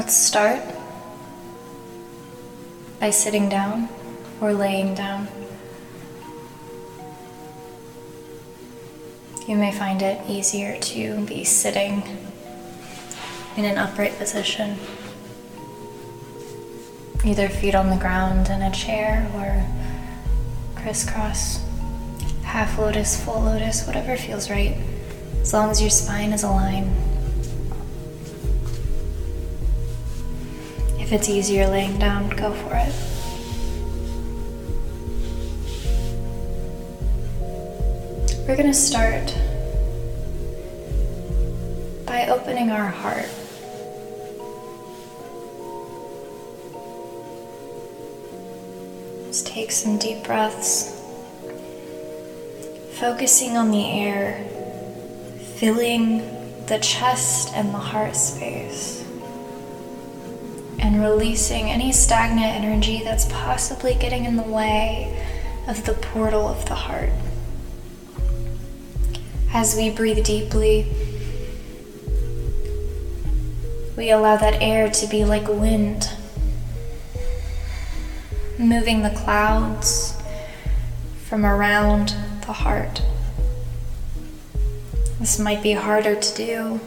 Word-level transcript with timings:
Let's 0.00 0.16
start 0.16 0.62
by 3.00 3.10
sitting 3.10 3.50
down 3.50 3.90
or 4.40 4.54
laying 4.54 4.94
down. 4.94 5.28
You 9.46 9.56
may 9.56 9.72
find 9.72 10.00
it 10.00 10.18
easier 10.26 10.80
to 10.80 11.26
be 11.26 11.44
sitting 11.44 12.02
in 13.58 13.66
an 13.66 13.76
upright 13.76 14.16
position, 14.16 14.78
either 17.22 17.50
feet 17.50 17.74
on 17.74 17.90
the 17.90 17.96
ground 17.96 18.48
in 18.48 18.62
a 18.62 18.72
chair 18.72 19.30
or 19.34 19.62
crisscross, 20.80 21.62
half 22.42 22.78
lotus, 22.78 23.22
full 23.22 23.42
lotus, 23.42 23.86
whatever 23.86 24.16
feels 24.16 24.48
right, 24.48 24.78
as 25.42 25.52
long 25.52 25.68
as 25.68 25.78
your 25.78 25.90
spine 25.90 26.32
is 26.32 26.42
aligned. 26.42 26.90
If 31.10 31.14
it's 31.22 31.28
easier 31.28 31.66
laying 31.66 31.98
down, 31.98 32.28
go 32.28 32.52
for 32.52 32.70
it. 32.72 32.94
We're 38.46 38.54
going 38.54 38.68
to 38.68 38.72
start 38.72 39.34
by 42.06 42.28
opening 42.28 42.70
our 42.70 42.86
heart. 42.86 43.26
Let's 49.24 49.42
take 49.42 49.72
some 49.72 49.98
deep 49.98 50.22
breaths, 50.22 50.96
focusing 53.00 53.56
on 53.56 53.72
the 53.72 53.84
air, 53.84 54.44
filling 55.56 56.18
the 56.66 56.78
chest 56.78 57.52
and 57.56 57.74
the 57.74 57.78
heart 57.78 58.14
space, 58.14 58.99
releasing 61.00 61.70
any 61.70 61.92
stagnant 61.92 62.64
energy 62.64 63.02
that's 63.02 63.26
possibly 63.26 63.94
getting 63.94 64.24
in 64.24 64.36
the 64.36 64.42
way 64.42 65.24
of 65.66 65.84
the 65.84 65.94
portal 65.94 66.48
of 66.48 66.66
the 66.66 66.74
heart. 66.74 67.10
As 69.52 69.76
we 69.76 69.90
breathe 69.90 70.24
deeply, 70.24 70.86
we 73.96 74.10
allow 74.10 74.36
that 74.36 74.62
air 74.62 74.88
to 74.90 75.06
be 75.06 75.24
like 75.24 75.48
wind, 75.48 76.08
moving 78.58 79.02
the 79.02 79.10
clouds 79.10 80.16
from 81.24 81.44
around 81.44 82.14
the 82.46 82.52
heart. 82.52 83.02
This 85.18 85.38
might 85.38 85.62
be 85.62 85.72
harder 85.72 86.14
to 86.14 86.34
do 86.34 86.80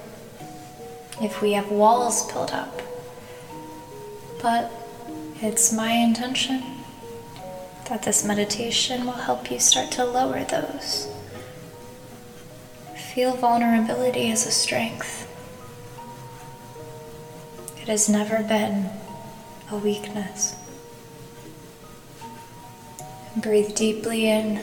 if 1.21 1.41
we 1.41 1.53
have 1.53 1.69
walls 1.69 2.31
built 2.31 2.53
up, 2.53 2.81
but 4.43 4.69
it's 5.41 5.71
my 5.71 5.93
intention 5.93 6.61
that 7.87 8.03
this 8.03 8.25
meditation 8.25 9.05
will 9.05 9.13
help 9.13 9.49
you 9.49 9.57
start 9.57 9.89
to 9.89 10.03
lower 10.03 10.43
those. 10.43 11.07
Feel 13.13 13.35
vulnerability 13.37 14.29
as 14.31 14.45
a 14.45 14.51
strength. 14.51 15.29
It 17.81 17.87
has 17.87 18.09
never 18.09 18.43
been 18.43 18.89
a 19.71 19.77
weakness. 19.77 20.55
Breathe 23.37 23.73
deeply 23.75 24.27
in, 24.27 24.59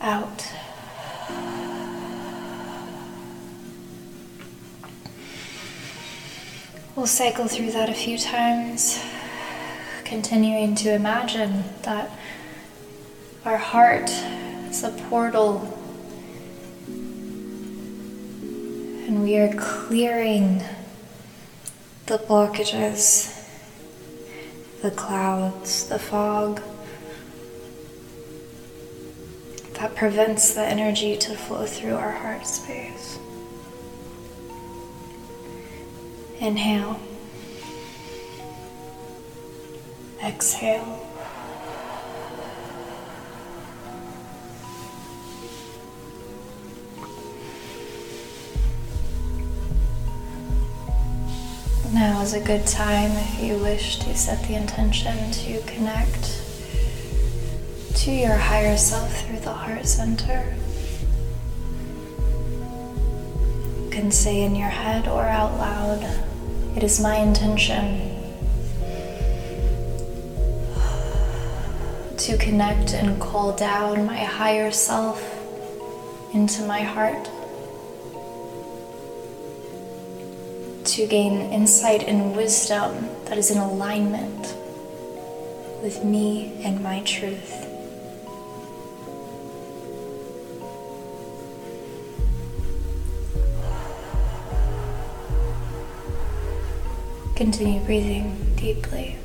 out. 0.00 0.52
We'll 7.00 7.06
cycle 7.06 7.48
through 7.48 7.70
that 7.72 7.88
a 7.88 7.94
few 7.94 8.18
times, 8.18 9.02
continuing 10.04 10.74
to 10.74 10.92
imagine 10.92 11.64
that 11.80 12.10
our 13.46 13.56
heart 13.56 14.10
is 14.68 14.84
a 14.84 14.90
portal 15.08 15.66
and 19.06 19.22
we 19.22 19.38
are 19.38 19.50
clearing 19.54 20.62
the 22.04 22.18
blockages, 22.18 23.48
the 24.82 24.90
clouds, 24.90 25.88
the 25.88 25.98
fog 25.98 26.60
that 29.72 29.94
prevents 29.94 30.52
the 30.52 30.66
energy 30.66 31.16
to 31.16 31.34
flow 31.34 31.64
through 31.64 31.94
our 31.94 32.12
heart 32.12 32.46
space. 32.46 33.18
Inhale. 36.40 36.98
Exhale. 40.24 41.06
Now 51.92 52.22
is 52.22 52.32
a 52.32 52.40
good 52.40 52.66
time 52.66 53.10
if 53.10 53.42
you 53.42 53.58
wish 53.58 53.98
to 53.98 54.16
set 54.16 54.42
the 54.48 54.54
intention 54.54 55.30
to 55.32 55.60
connect 55.66 56.40
to 57.96 58.10
your 58.10 58.36
higher 58.36 58.78
self 58.78 59.26
through 59.26 59.40
the 59.40 59.52
heart 59.52 59.86
center. 59.86 60.56
You 63.84 63.90
can 63.90 64.10
say 64.10 64.40
in 64.42 64.54
your 64.54 64.68
head 64.70 65.06
or 65.06 65.24
out 65.24 65.58
loud, 65.58 66.29
it 66.76 66.82
is 66.82 67.00
my 67.00 67.16
intention 67.16 68.16
to 72.16 72.36
connect 72.38 72.92
and 72.92 73.20
call 73.20 73.56
down 73.56 74.04
my 74.06 74.16
higher 74.16 74.70
self 74.70 75.20
into 76.34 76.62
my 76.62 76.80
heart. 76.80 77.28
to 80.84 81.06
gain 81.06 81.52
insight 81.52 82.02
and 82.02 82.36
wisdom 82.36 83.08
that 83.26 83.38
is 83.38 83.50
in 83.50 83.58
alignment 83.58 84.56
with 85.82 86.02
me 86.04 86.52
and 86.64 86.82
my 86.82 87.00
truth. 87.02 87.69
Continue 97.40 97.80
breathing 97.84 98.54
deeply. 98.54 99.16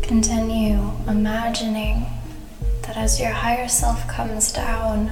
Continue 0.00 0.92
imagining 1.08 2.06
that 2.82 2.96
as 2.96 3.18
your 3.18 3.32
higher 3.32 3.66
self 3.66 4.06
comes 4.06 4.52
down, 4.52 5.10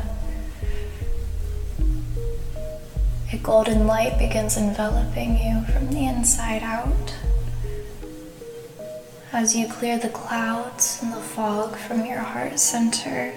a 3.33 3.37
golden 3.43 3.89
light 3.89 4.17
begins 4.17 4.57
enveloping 4.57 5.37
you 5.37 5.65
from 5.65 5.91
the 5.91 6.07
inside 6.07 6.63
out. 6.63 7.17
As 9.33 9.57
you 9.57 9.67
clear 9.67 9.99
the 9.99 10.09
clouds 10.09 11.01
and 11.03 11.13
the 11.13 11.17
fog 11.17 11.75
from 11.75 12.07
your 12.07 12.21
heart 12.21 12.61
center, 12.61 13.35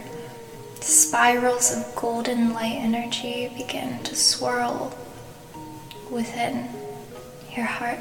spirals 0.84 1.76
of 1.76 1.96
golden 1.96 2.54
light 2.54 2.76
energy 2.76 3.52
begin 3.56 4.04
to 4.04 4.16
swirl 4.16 4.96
within 6.12 6.70
your 7.56 7.66
heart. 7.66 8.00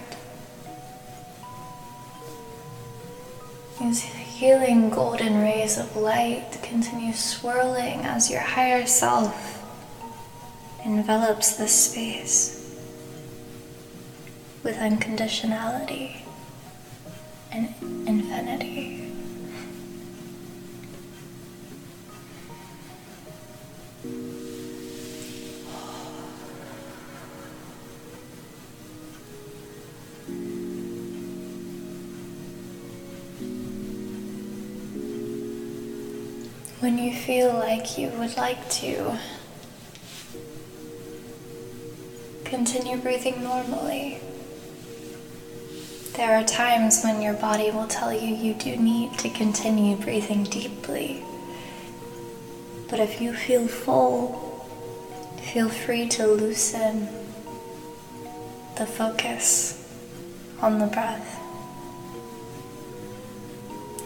These 3.80 4.02
healing 4.02 4.90
golden 4.90 5.40
rays 5.40 5.78
of 5.78 5.96
light 5.96 6.58
continue 6.62 7.12
swirling 7.12 8.00
as 8.00 8.30
your 8.30 8.40
higher 8.40 8.86
self 8.86 9.62
envelops 10.84 11.56
this 11.56 11.90
space 11.90 12.58
with 14.62 14.76
unconditionality 14.76 16.22
and 17.52 17.74
infinity. 18.08 18.71
When 36.82 36.98
you 36.98 37.14
feel 37.14 37.54
like 37.54 37.96
you 37.96 38.08
would 38.08 38.36
like 38.36 38.68
to 38.70 39.16
Continue 42.52 42.96
breathing 42.96 43.42
normally. 43.42 44.18
There 46.16 46.38
are 46.38 46.44
times 46.44 47.02
when 47.02 47.22
your 47.22 47.34
body 47.34 47.70
will 47.70 47.86
tell 47.86 48.12
you 48.12 48.34
you 48.34 48.52
do 48.52 48.76
need 48.76 49.16
to 49.20 49.30
continue 49.30 49.96
breathing 49.96 50.44
deeply. 50.44 51.24
But 52.90 53.00
if 53.00 53.22
you 53.22 53.32
feel 53.32 53.68
full, 53.68 54.66
feel 55.40 55.70
free 55.70 56.08
to 56.08 56.26
loosen 56.26 57.08
the 58.76 58.86
focus 58.86 59.88
on 60.60 60.78
the 60.78 60.88
breath. 60.88 61.40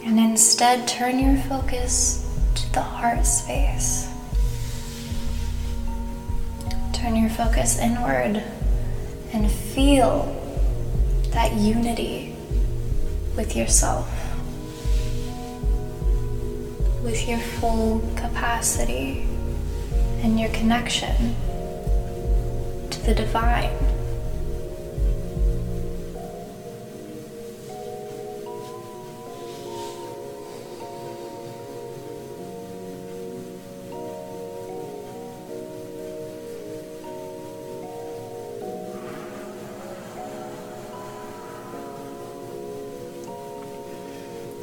And 0.05 0.21
instead, 0.21 0.87
turn 0.87 1.19
your 1.19 1.37
focus 1.37 2.26
to 2.57 2.73
the 2.73 2.81
heart 2.81 3.25
space. 3.27 4.09
Turn 6.93 7.15
your 7.15 7.31
focus 7.31 7.79
inward 7.79 8.43
and 9.33 9.51
feel 9.51 10.33
that 11.33 11.53
unity 11.53 12.35
with 13.37 13.55
yourself, 13.55 14.09
with 17.05 17.29
your 17.29 17.39
full 17.39 18.01
capacity 18.17 19.27
and 20.23 20.41
your 20.41 20.49
connection 20.51 21.37
to 22.91 23.01
the 23.03 23.15
divine. 23.15 23.96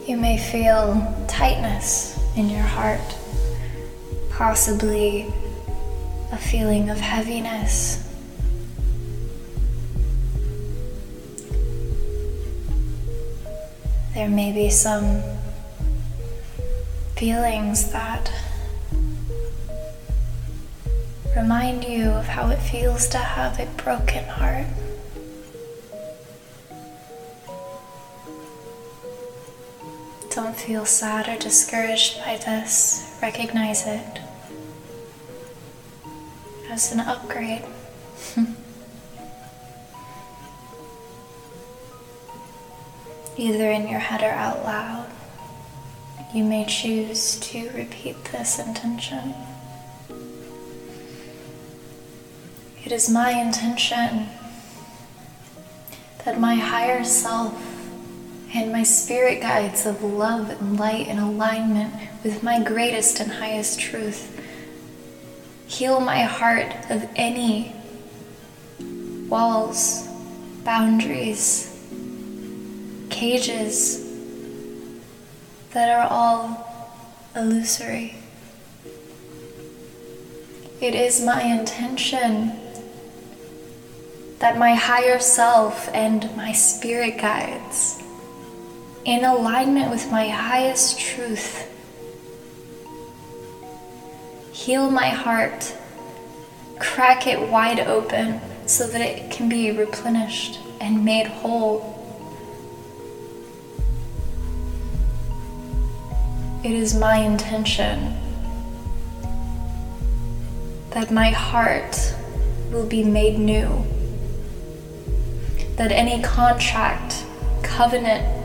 You 0.05 0.17
may 0.17 0.37
feel 0.37 1.25
tightness 1.29 2.19
in 2.35 2.49
your 2.49 2.61
heart, 2.61 2.99
possibly 4.31 5.33
a 6.29 6.37
feeling 6.37 6.89
of 6.89 6.99
heaviness. 6.99 8.05
There 14.13 14.27
may 14.27 14.51
be 14.51 14.69
some 14.69 15.21
feelings 17.15 17.89
that 17.93 18.29
remind 21.33 21.85
you 21.85 22.09
of 22.09 22.25
how 22.25 22.49
it 22.49 22.59
feels 22.59 23.07
to 23.07 23.17
have 23.19 23.57
a 23.57 23.67
broken 23.81 24.25
heart. 24.25 24.67
Don't 30.43 30.57
feel 30.57 30.85
sad 30.85 31.29
or 31.29 31.39
discouraged 31.39 32.19
by 32.19 32.35
this. 32.35 33.17
Recognize 33.21 33.87
it 33.87 34.19
as 36.69 36.91
an 36.91 36.99
upgrade. 36.99 37.63
Either 43.37 43.71
in 43.71 43.87
your 43.87 44.01
head 44.01 44.21
or 44.21 44.31
out 44.31 44.65
loud, 44.65 45.09
you 46.33 46.43
may 46.43 46.65
choose 46.65 47.39
to 47.39 47.69
repeat 47.69 48.21
this 48.25 48.59
intention. 48.59 49.33
It 52.83 52.91
is 52.91 53.09
my 53.09 53.31
intention 53.31 54.27
that 56.25 56.37
my 56.37 56.55
higher 56.55 57.05
self 57.05 57.72
and 58.53 58.71
my 58.71 58.83
spirit 58.83 59.41
guides 59.41 59.85
of 59.85 60.03
love 60.03 60.49
and 60.49 60.79
light 60.79 61.07
in 61.07 61.17
alignment 61.17 61.91
with 62.23 62.43
my 62.43 62.61
greatest 62.63 63.19
and 63.19 63.31
highest 63.31 63.79
truth. 63.79 64.39
Heal 65.65 65.99
my 65.99 66.21
heart 66.21 66.71
of 66.89 67.09
any 67.15 67.75
walls, 69.27 70.07
boundaries, 70.63 71.69
cages 73.09 74.03
that 75.71 75.89
are 75.89 76.07
all 76.07 76.91
illusory. 77.35 78.15
It 80.79 80.93
is 80.93 81.25
my 81.25 81.41
intention 81.41 82.51
that 84.37 84.59
my 84.59 84.75
higher 84.75 85.17
self 85.17 85.89
and 85.93 86.29
my 86.35 86.51
spirit 86.51 87.17
guides 87.17 88.02
in 89.05 89.25
alignment 89.25 89.91
with 89.91 90.09
my 90.09 90.27
highest 90.29 90.99
truth. 90.99 91.69
Heal 94.53 94.89
my 94.89 95.09
heart, 95.09 95.75
crack 96.79 97.27
it 97.27 97.49
wide 97.49 97.81
open 97.81 98.39
so 98.65 98.87
that 98.87 99.01
it 99.01 99.29
can 99.29 99.49
be 99.49 99.71
replenished 99.71 100.59
and 100.79 101.03
made 101.03 101.27
whole. 101.27 101.89
It 106.63 106.71
is 106.71 106.97
my 106.97 107.17
intention 107.17 108.17
that 110.91 111.11
my 111.11 111.31
heart 111.31 112.15
will 112.71 112.85
be 112.85 113.03
made 113.03 113.37
new, 113.37 113.85
that 115.75 115.91
any 115.91 116.21
contract, 116.23 117.25
covenant, 117.63 118.42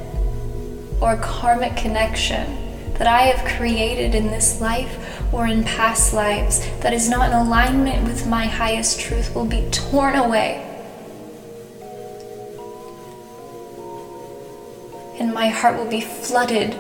or 1.00 1.16
karmic 1.16 1.76
connection 1.76 2.68
that 2.94 3.06
I 3.06 3.22
have 3.22 3.56
created 3.56 4.14
in 4.14 4.26
this 4.26 4.60
life 4.60 5.32
or 5.32 5.46
in 5.46 5.62
past 5.62 6.12
lives 6.12 6.60
that 6.80 6.92
is 6.92 7.08
not 7.08 7.30
in 7.30 7.36
alignment 7.36 8.04
with 8.04 8.26
my 8.26 8.46
highest 8.46 8.98
truth 8.98 9.34
will 9.34 9.44
be 9.44 9.68
torn 9.70 10.16
away. 10.16 10.64
And 15.20 15.32
my 15.32 15.48
heart 15.48 15.76
will 15.76 15.88
be 15.88 16.00
flooded 16.00 16.76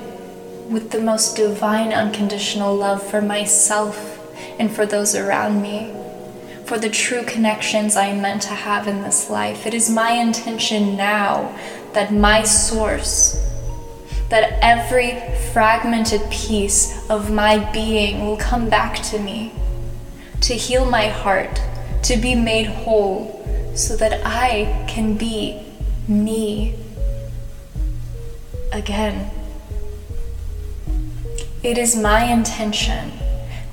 with 0.68 0.90
the 0.90 1.00
most 1.00 1.36
divine 1.36 1.92
unconditional 1.92 2.74
love 2.74 3.02
for 3.02 3.22
myself 3.22 4.18
and 4.58 4.74
for 4.74 4.86
those 4.86 5.14
around 5.14 5.62
me, 5.62 5.94
for 6.64 6.78
the 6.78 6.90
true 6.90 7.24
connections 7.24 7.96
I 7.96 8.06
am 8.06 8.20
meant 8.20 8.42
to 8.42 8.48
have 8.48 8.88
in 8.88 9.02
this 9.02 9.30
life. 9.30 9.66
It 9.66 9.74
is 9.74 9.88
my 9.88 10.12
intention 10.12 10.96
now 10.96 11.56
that 11.92 12.12
my 12.12 12.42
source 12.42 13.44
that 14.28 14.58
every 14.62 15.18
fragmented 15.52 16.20
piece 16.30 17.08
of 17.08 17.30
my 17.32 17.58
being 17.72 18.26
will 18.26 18.36
come 18.36 18.68
back 18.68 19.02
to 19.02 19.18
me, 19.18 19.52
to 20.42 20.54
heal 20.54 20.84
my 20.84 21.08
heart, 21.08 21.62
to 22.02 22.16
be 22.16 22.34
made 22.34 22.66
whole, 22.66 23.34
so 23.74 23.96
that 23.96 24.20
I 24.24 24.84
can 24.88 25.16
be 25.16 25.62
me 26.06 26.74
again. 28.72 29.30
It 31.62 31.78
is 31.78 31.96
my 31.96 32.24
intention 32.24 33.12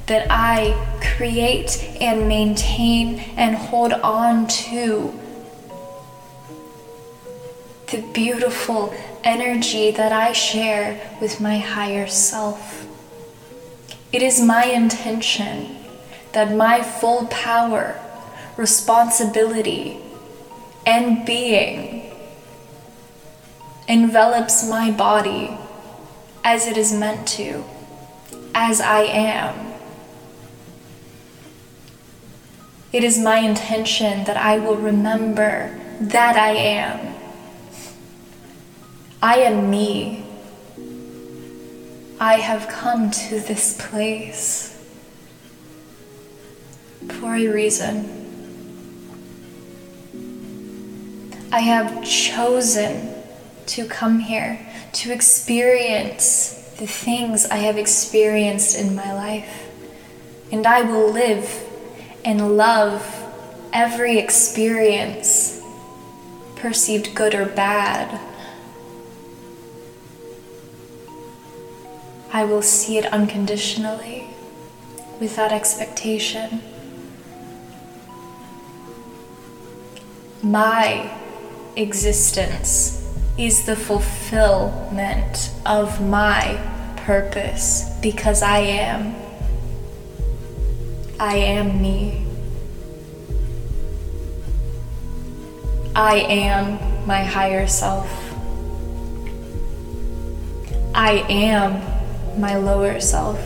that 0.08 0.28
I 0.30 0.74
create 1.02 1.98
and 2.00 2.28
maintain 2.28 3.20
and 3.38 3.56
hold 3.56 3.94
on 3.94 4.48
to 4.48 5.14
the 7.92 8.02
beautiful 8.14 8.94
energy 9.26 9.90
that 9.90 10.12
I 10.12 10.32
share 10.32 11.02
with 11.20 11.42
my 11.42 11.58
higher 11.58 12.08
self. 12.08 12.88
It 14.14 14.22
is 14.22 14.40
my 14.40 14.66
intention 14.66 15.78
that 16.32 16.56
my 16.56 16.84
full 16.84 17.26
power, 17.28 18.00
responsibility, 18.56 19.98
and 20.86 21.26
being 21.26 22.12
envelops 23.88 24.70
my 24.70 24.92
body 24.92 25.58
as 26.44 26.68
it 26.68 26.78
is 26.78 26.94
meant 26.94 27.28
to, 27.28 27.64
as 28.54 28.80
I 28.80 29.02
am. 29.02 29.74
It 32.94 33.04
is 33.04 33.20
my 33.20 33.40
intention 33.40 34.24
that 34.26 34.38
I 34.38 34.60
will 34.60 34.78
remember 34.78 35.78
that 36.00 36.38
I 36.38 36.52
am 36.52 37.15
I 39.26 39.38
am 39.38 39.72
me. 39.72 40.24
I 42.20 42.36
have 42.36 42.68
come 42.68 43.10
to 43.10 43.40
this 43.40 43.76
place 43.90 44.80
for 47.10 47.34
a 47.34 47.48
reason. 47.48 48.06
I 51.52 51.62
have 51.62 52.06
chosen 52.06 53.16
to 53.66 53.88
come 53.88 54.20
here 54.20 54.60
to 54.94 55.12
experience 55.12 56.76
the 56.78 56.86
things 56.86 57.48
I 57.48 57.58
have 57.58 57.80
experienced 57.80 58.78
in 58.78 58.94
my 58.94 59.12
life. 59.12 59.72
And 60.52 60.68
I 60.68 60.84
will 60.84 61.12
live 61.12 61.68
and 62.24 62.56
love 62.58 63.02
every 63.74 64.20
experience, 64.20 65.64
perceived 66.58 67.16
good 67.16 67.34
or 67.34 67.48
bad, 67.48 68.22
I 72.36 72.44
will 72.44 72.62
see 72.62 72.98
it 72.98 73.06
unconditionally 73.14 74.28
with 75.22 75.38
that 75.38 75.54
expectation. 75.54 76.62
My 80.44 81.18
existence 81.78 83.10
is 83.38 83.66
the 83.66 83.78
fulfillment 83.78 85.50
of 85.66 86.06
my 86.06 86.60
purpose 86.98 87.98
because 88.02 88.42
I 88.42 88.58
am. 88.58 89.16
I 91.18 91.38
am 91.38 91.82
me. 91.82 92.26
I 95.96 96.16
am 96.18 97.08
my 97.08 97.24
higher 97.24 97.66
self. 97.66 98.12
I 100.94 101.26
am 101.30 101.95
my 102.38 102.56
lower 102.56 103.00
self. 103.00 103.40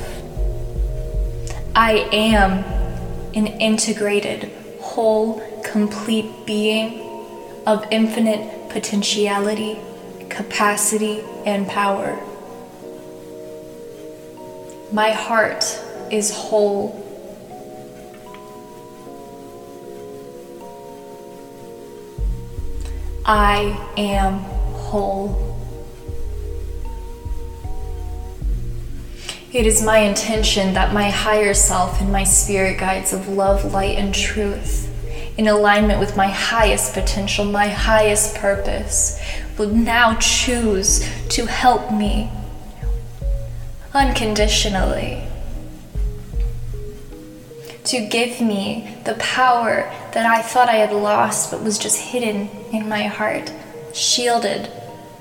I 1.76 2.10
am 2.12 2.64
an 3.36 3.48
integrated, 3.48 4.52
whole, 4.82 5.42
complete 5.64 6.46
being 6.46 7.02
of 7.66 7.86
infinite 7.92 8.70
potentiality, 8.70 9.80
capacity, 10.30 11.22
and 11.46 11.68
power. 11.68 12.20
My 14.92 15.12
heart 15.12 15.64
is 16.12 16.32
whole. 16.32 17.06
I 23.26 23.94
am 23.96 24.40
whole. 24.74 25.49
It 29.52 29.66
is 29.66 29.82
my 29.82 29.98
intention 29.98 30.76
that 30.76 30.94
my 30.94 31.10
higher 31.10 31.56
self 31.56 32.02
and 32.02 32.12
my 32.12 32.24
spirit 32.24 32.78
guides 32.78 33.14
of 33.14 33.28
love, 33.28 33.74
light, 33.74 33.98
and 33.98 34.14
truth, 34.14 34.86
in 35.40 35.48
alignment 35.48 36.00
with 36.00 36.16
my 36.16 36.28
highest 36.28 36.94
potential, 36.94 37.46
my 37.46 37.68
highest 37.68 38.36
purpose, 38.36 39.20
will 39.58 39.70
now 39.70 40.14
choose 40.20 41.00
to 41.30 41.48
help 41.48 41.92
me 41.92 42.30
unconditionally. 43.96 45.24
To 47.86 48.06
give 48.06 48.40
me 48.42 48.98
the 49.06 49.16
power 49.16 49.92
that 50.14 50.28
I 50.28 50.44
thought 50.44 50.70
I 50.70 50.76
had 50.76 50.94
lost 50.94 51.50
but 51.50 51.64
was 51.64 51.80
just 51.80 52.00
hidden 52.00 52.50
in 52.72 52.88
my 52.88 53.08
heart, 53.08 53.52
shielded 53.96 54.72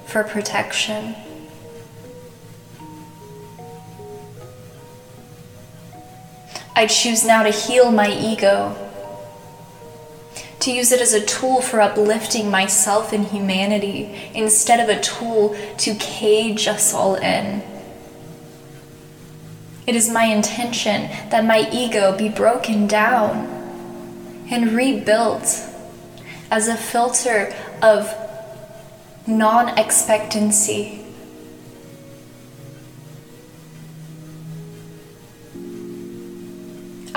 for 0.05 0.23
protection. 0.23 1.15
I 6.79 6.87
choose 6.87 7.25
now 7.25 7.43
to 7.43 7.51
heal 7.51 7.91
my 7.91 8.09
ego, 8.09 8.73
to 10.61 10.71
use 10.71 10.93
it 10.93 11.01
as 11.01 11.13
a 11.13 11.27
tool 11.27 11.61
for 11.61 11.81
uplifting 11.81 12.53
myself 12.53 13.13
and 13.13 13.27
humanity 13.27 14.31
instead 14.33 14.79
of 14.79 14.89
a 14.89 15.01
tool 15.01 15.57
to 15.79 15.95
cage 15.97 16.69
us 16.69 16.95
all 16.95 17.17
in. 17.17 17.65
It 19.89 19.97
is 19.97 20.09
my 20.09 20.27
intention 20.27 21.11
that 21.31 21.45
my 21.45 21.69
ego 21.73 22.17
be 22.17 22.29
broken 22.29 22.87
down 22.87 24.47
and 24.49 24.71
rebuilt 24.71 25.49
as 26.49 26.69
a 26.69 26.77
filter 26.77 27.53
of 27.83 28.15
non 29.27 29.77
expectancy 29.77 31.05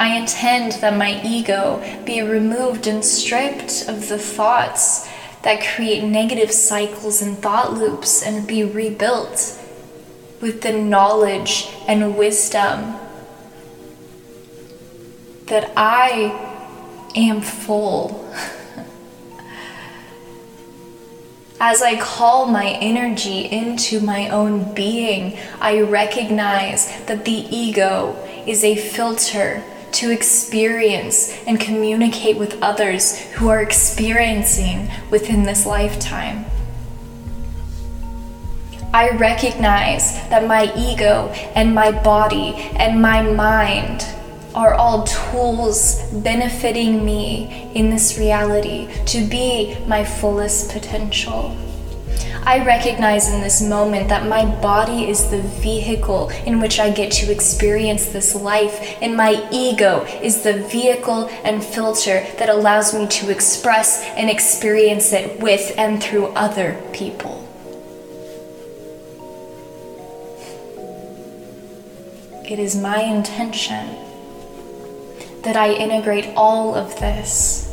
I 0.01 0.17
intend 0.17 0.72
that 0.81 0.98
my 0.98 1.22
ego 1.24 1.79
be 2.05 2.24
removed 2.24 2.88
and 2.88 3.05
stripped 3.05 3.88
of 3.88 4.10
the 4.10 4.17
thoughts 4.17 5.08
that 5.43 5.63
create 5.75 6.03
negative 6.03 6.51
cycles 6.51 7.22
and 7.22 7.38
thought 7.38 7.74
loops 7.74 8.24
and 8.24 8.48
be 8.48 8.63
rebuilt 8.63 9.60
with 10.41 10.63
the 10.63 10.74
knowledge 10.74 11.70
and 11.88 12.17
wisdom 12.17 12.96
that 15.46 15.72
I 15.77 16.50
am 17.15 17.41
full. 17.41 18.27
As 21.60 21.84
I 21.84 22.00
call 22.00 22.48
my 22.48 22.70
energy 22.70 23.41
into 23.41 24.00
my 24.00 24.29
own 24.29 24.74
being, 24.74 25.38
I 25.60 25.81
recognize 25.81 26.88
that 27.05 27.24
the 27.24 27.46
ego 27.55 28.15
is 28.48 28.63
a 28.63 28.75
filter 28.75 29.63
to 29.93 30.12
experience 30.12 31.38
and 31.45 31.60
communicate 31.60 32.38
with 32.38 32.62
others 32.62 33.19
who 33.33 33.50
are 33.50 33.62
experiencing 33.62 34.89
within 35.10 35.43
this 35.43 35.65
lifetime. 35.65 36.45
I 38.93 39.12
recognize 39.12 40.15
that 40.29 40.48
my 40.48 40.74
ego 40.75 41.29
and 41.55 41.74
my 41.74 41.91
body 41.91 42.53
and 42.75 43.01
my 43.01 43.21
mind 43.21 44.05
are 44.53 44.74
all 44.74 45.03
tools 45.05 46.03
benefiting 46.12 47.05
me 47.05 47.71
in 47.74 47.89
this 47.89 48.17
reality 48.17 48.89
to 49.05 49.25
be 49.25 49.77
my 49.88 50.03
fullest 50.03 50.71
potential. 50.71 51.55
I 52.43 52.65
recognize 52.65 53.31
in 53.31 53.39
this 53.39 53.62
moment 53.62 54.10
that 54.10 54.27
my 54.27 54.45
body 54.62 55.07
is 55.07 55.29
the 55.29 55.41
vehicle 55.41 56.29
in 56.45 56.60
which 56.60 56.79
I 56.79 56.89
get 56.89 57.12
to 57.13 57.31
experience 57.31 58.07
this 58.07 58.33
life, 58.33 58.98
and 59.00 59.15
my 59.15 59.48
ego 59.51 60.05
is 60.24 60.41
the 60.41 60.53
vehicle 60.53 61.29
and 61.43 61.63
filter 61.63 62.25
that 62.39 62.50
allows 62.50 62.95
me 62.95 63.07
to 63.07 63.29
express 63.29 64.01
and 64.17 64.27
experience 64.27 65.13
it 65.13 65.39
with 65.39 65.71
and 65.77 66.01
through 66.01 66.27
other 66.29 66.81
people. 66.93 67.38
It 72.43 72.57
is 72.57 72.75
my 72.75 73.01
intention 73.01 73.95
that 75.43 75.55
I 75.55 75.74
integrate 75.74 76.33
all 76.36 76.74
of 76.74 77.00
this 77.00 77.71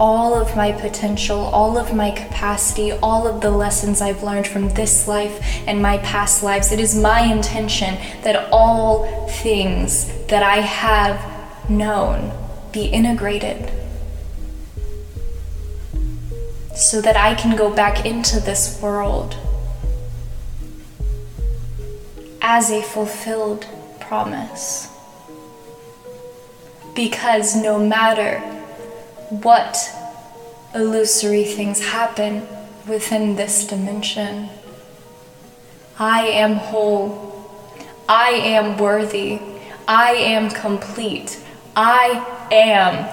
all 0.00 0.34
of 0.34 0.56
my 0.56 0.72
potential, 0.72 1.38
all 1.38 1.78
of 1.78 1.94
my 1.94 2.10
capacity, 2.10 2.92
all 2.92 3.26
of 3.26 3.40
the 3.40 3.50
lessons 3.50 4.00
I've 4.00 4.22
learned 4.22 4.46
from 4.46 4.70
this 4.70 5.06
life 5.06 5.40
and 5.66 5.80
my 5.80 5.98
past 5.98 6.42
lives. 6.42 6.72
It 6.72 6.80
is 6.80 7.00
my 7.00 7.20
intention 7.20 7.94
that 8.22 8.48
all 8.52 9.28
things 9.28 10.26
that 10.26 10.42
I 10.42 10.56
have 10.56 11.70
known 11.70 12.32
be 12.72 12.86
integrated 12.86 13.70
so 16.74 17.00
that 17.00 17.16
I 17.16 17.34
can 17.34 17.56
go 17.56 17.72
back 17.72 18.04
into 18.04 18.40
this 18.40 18.80
world 18.82 19.36
as 22.42 22.70
a 22.70 22.82
fulfilled 22.82 23.66
promise. 24.00 24.90
Because 26.94 27.56
no 27.56 27.78
matter 27.78 28.53
what 29.42 29.76
illusory 30.74 31.44
things 31.44 31.80
happen 31.80 32.46
within 32.86 33.36
this 33.36 33.66
dimension. 33.66 34.48
I 35.98 36.26
am 36.26 36.54
whole. 36.54 37.32
I 38.08 38.30
am 38.30 38.76
worthy. 38.76 39.40
I 39.86 40.12
am 40.12 40.50
complete. 40.50 41.38
I 41.76 42.46
am. 42.50 43.08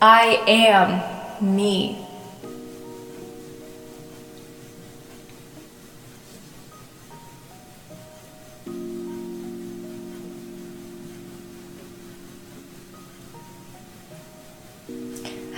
I 0.00 0.42
am 0.46 1.56
me. 1.56 2.05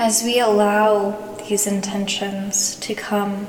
As 0.01 0.23
we 0.23 0.39
allow 0.39 1.11
these 1.49 1.67
intentions 1.67 2.77
to 2.77 2.95
come 2.95 3.49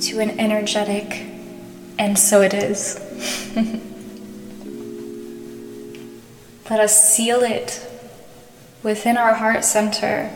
to 0.00 0.18
an 0.18 0.40
energetic, 0.40 1.26
and 1.96 2.18
so 2.18 2.42
it 2.42 2.52
is, 2.52 2.98
let 6.68 6.80
us 6.80 7.14
seal 7.14 7.42
it 7.42 7.88
within 8.82 9.16
our 9.16 9.34
heart 9.34 9.62
center 9.62 10.28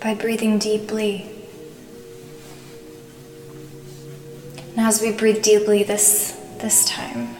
by 0.00 0.14
breathing 0.14 0.60
deeply. 0.60 1.28
And 4.76 4.86
as 4.86 5.02
we 5.02 5.10
breathe 5.10 5.42
deeply 5.42 5.82
this, 5.82 6.40
this 6.60 6.84
time, 6.88 7.34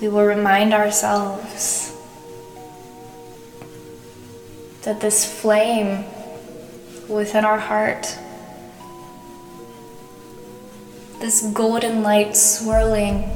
we 0.00 0.08
will 0.08 0.24
remind 0.24 0.72
ourselves 0.72 1.85
that 4.86 5.00
this 5.00 5.24
flame 5.40 6.04
within 7.08 7.44
our 7.44 7.58
heart 7.58 8.16
this 11.20 11.42
golden 11.52 12.02
light 12.02 12.36
swirling 12.36 13.28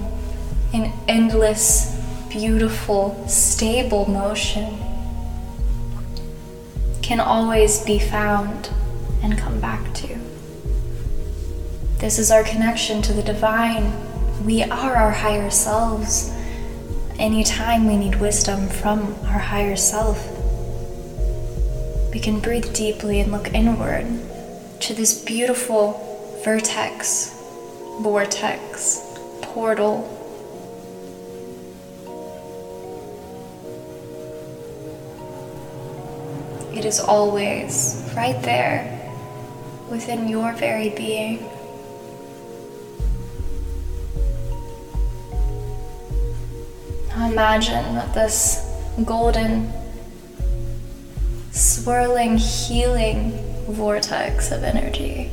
in 0.72 0.92
endless, 1.08 1.98
beautiful, 2.28 3.26
stable 3.26 4.08
motion 4.08 4.78
can 7.02 7.18
always 7.18 7.84
be 7.84 7.98
found 7.98 8.70
and 9.22 9.36
come 9.36 9.58
back 9.60 9.92
to. 9.94 10.06
This 11.98 12.18
is 12.18 12.30
our 12.30 12.44
connection 12.44 13.02
to 13.02 13.12
the 13.12 13.22
divine. 13.22 13.92
We 14.44 14.62
are 14.62 14.94
our 14.94 15.10
higher 15.10 15.50
selves. 15.50 16.32
Anytime 17.18 17.86
we 17.86 17.96
need 17.96 18.20
wisdom 18.20 18.68
from 18.68 19.16
our 19.24 19.38
higher 19.38 19.76
self, 19.76 20.39
we 22.12 22.18
can 22.18 22.40
breathe 22.40 22.72
deeply 22.74 23.20
and 23.20 23.30
look 23.30 23.52
inward 23.54 24.06
to 24.80 24.94
this 24.94 25.24
beautiful 25.24 26.40
vertex, 26.44 27.30
vortex, 28.00 29.00
portal. 29.42 30.16
It 36.74 36.84
is 36.84 36.98
always 36.98 38.02
right 38.16 38.40
there 38.42 38.96
within 39.90 40.28
your 40.28 40.52
very 40.54 40.90
being. 40.90 41.46
Now 47.08 47.30
imagine 47.30 47.94
that 47.96 48.14
this 48.14 48.66
golden, 49.04 49.72
swirling, 51.90 52.38
healing 52.38 53.32
vortex 53.66 54.52
of 54.52 54.62
energy. 54.62 55.28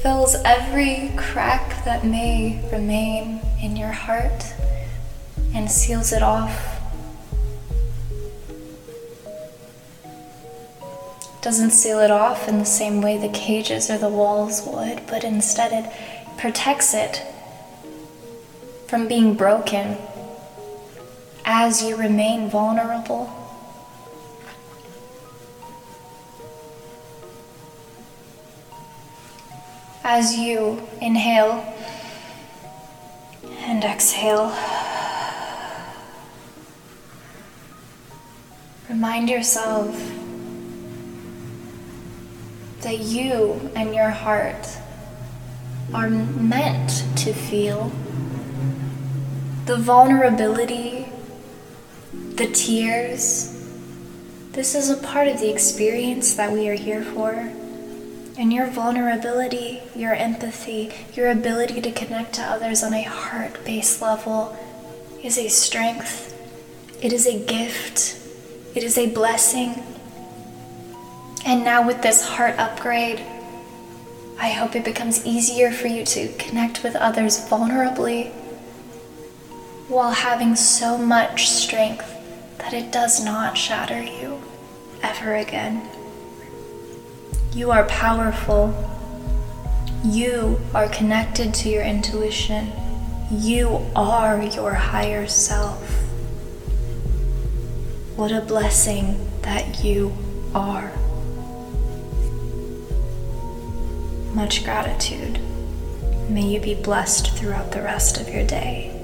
Fills 0.00 0.36
every 0.44 1.10
crack 1.16 1.84
that 1.84 2.04
may 2.04 2.64
remain 2.70 3.40
in 3.60 3.76
your 3.76 3.90
heart 3.90 4.44
and 5.54 5.68
seals 5.68 6.12
it 6.12 6.22
off. 6.22 6.80
Doesn't 11.42 11.70
seal 11.70 11.98
it 11.98 12.12
off 12.12 12.46
in 12.46 12.60
the 12.60 12.64
same 12.64 13.02
way 13.02 13.18
the 13.18 13.36
cages 13.36 13.90
or 13.90 13.98
the 13.98 14.08
walls 14.08 14.62
would, 14.64 15.04
but 15.08 15.24
instead 15.24 15.72
it 15.72 16.38
protects 16.38 16.94
it 16.94 17.24
from 18.86 19.08
being 19.08 19.34
broken 19.34 19.98
as 21.58 21.82
you 21.82 21.96
remain 21.96 22.50
vulnerable. 22.50 23.30
As 30.04 30.36
you 30.36 30.86
inhale 31.00 31.64
and 33.60 33.82
exhale, 33.82 34.54
remind 38.90 39.30
yourself 39.30 39.96
that 42.82 42.98
you 42.98 43.70
and 43.74 43.94
your 43.94 44.10
heart 44.10 44.68
are 45.94 46.10
meant 46.10 47.02
to 47.16 47.32
feel. 47.32 47.90
The 49.64 49.78
vulnerability, 49.78 51.06
the 52.36 52.46
tears, 52.48 53.52
this 54.52 54.74
is 54.74 54.90
a 54.90 54.96
part 54.96 55.28
of 55.28 55.40
the 55.40 55.50
experience 55.50 56.34
that 56.34 56.52
we 56.52 56.68
are 56.68 56.74
here 56.74 57.02
for. 57.02 57.50
And 58.38 58.52
your 58.52 58.66
vulnerability, 58.66 59.80
your 59.94 60.14
empathy, 60.14 60.92
your 61.14 61.30
ability 61.30 61.80
to 61.80 61.92
connect 61.92 62.34
to 62.34 62.42
others 62.42 62.82
on 62.82 62.92
a 62.92 63.02
heart 63.02 63.64
based 63.64 64.02
level 64.02 64.56
is 65.22 65.38
a 65.38 65.48
strength. 65.48 66.32
It 67.02 67.12
is 67.12 67.26
a 67.26 67.38
gift. 67.44 68.18
It 68.74 68.82
is 68.82 68.98
a 68.98 69.12
blessing. 69.12 69.82
And 71.46 71.64
now, 71.64 71.86
with 71.86 72.02
this 72.02 72.26
heart 72.26 72.58
upgrade, 72.58 73.24
I 74.38 74.50
hope 74.50 74.76
it 74.76 74.84
becomes 74.84 75.24
easier 75.24 75.70
for 75.70 75.86
you 75.86 76.04
to 76.04 76.28
connect 76.34 76.82
with 76.82 76.96
others 76.96 77.48
vulnerably 77.48 78.32
while 79.88 80.10
having 80.10 80.56
so 80.56 80.98
much 80.98 81.48
strength 81.48 82.12
that 82.58 82.72
it 82.72 82.90
does 82.90 83.24
not 83.24 83.56
shatter 83.56 84.02
you 84.02 84.40
ever 85.02 85.36
again. 85.36 85.88
You 87.54 87.70
are 87.70 87.84
powerful. 87.84 88.74
You 90.04 90.60
are 90.74 90.88
connected 90.88 91.54
to 91.54 91.68
your 91.68 91.82
intuition. 91.82 92.72
You 93.30 93.86
are 93.94 94.42
your 94.42 94.74
higher 94.74 95.26
self. 95.26 95.80
What 98.16 98.32
a 98.32 98.40
blessing 98.40 99.28
that 99.42 99.84
you 99.84 100.12
are. 100.54 100.90
Much 104.34 104.64
gratitude. 104.64 105.38
May 106.28 106.42
you 106.42 106.60
be 106.60 106.74
blessed 106.74 107.30
throughout 107.36 107.72
the 107.72 107.82
rest 107.82 108.20
of 108.20 108.28
your 108.28 108.46
day. 108.46 108.95